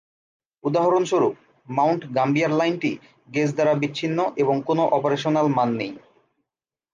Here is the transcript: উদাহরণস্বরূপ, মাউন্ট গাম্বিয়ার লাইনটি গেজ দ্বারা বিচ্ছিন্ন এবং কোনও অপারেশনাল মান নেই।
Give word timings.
উদাহরণস্বরূপ, 0.63 1.33
মাউন্ট 1.67 2.01
গাম্বিয়ার 2.15 2.51
লাইনটি 2.51 2.91
গেজ 3.29 3.49
দ্বারা 3.53 3.73
বিচ্ছিন্ন 3.73 4.19
এবং 4.37 4.55
কোনও 4.65 4.83
অপারেশনাল 4.91 5.47
মান 5.57 5.69
নেই। 5.75 5.91